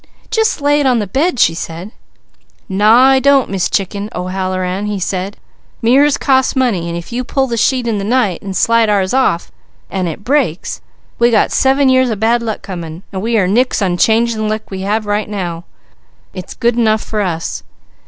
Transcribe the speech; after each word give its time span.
"Just 0.31 0.61
lay 0.61 0.79
it 0.79 0.87
on 0.87 0.97
the 0.97 1.05
bed," 1.05 1.37
she 1.39 1.53
said. 1.53 1.91
"Naw 2.67 3.09
I 3.09 3.19
don't, 3.19 3.51
Miss 3.51 3.69
Chicken 3.69 4.09
O'Halloran!" 4.15 4.87
he 4.87 4.99
said. 4.99 5.37
"Mirrors 5.79 6.17
cost 6.17 6.55
money, 6.55 6.89
and 6.89 6.97
if 6.97 7.11
you 7.13 7.23
pull 7.23 7.45
the 7.45 7.55
sheet 7.55 7.85
in 7.87 7.99
the 7.99 8.03
night, 8.03 8.41
and 8.41 8.57
slide 8.57 8.89
ours 8.89 9.13
off, 9.13 9.51
and 9.91 10.07
it 10.07 10.23
breaks, 10.23 10.81
we 11.19 11.29
got 11.29 11.51
seven 11.51 11.87
years 11.87 12.09
of 12.09 12.19
bad 12.19 12.41
luck 12.41 12.63
coming, 12.63 13.03
and 13.13 13.21
we 13.21 13.37
are 13.37 13.47
nix 13.47 13.79
on 13.79 13.95
changing 13.95 14.39
the 14.39 14.45
luck 14.47 14.71
we 14.71 14.81
have 14.81 15.05
right 15.05 15.29
now. 15.29 15.65
It's 16.33 16.55
good 16.55 16.75
enough 16.79 17.03
for 17.03 17.21
us. 17.21 17.61